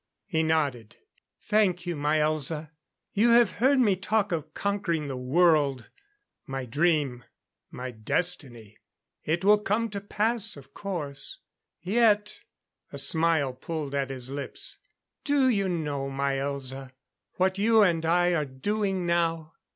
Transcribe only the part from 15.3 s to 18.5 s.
you know, my Elza, what you and I are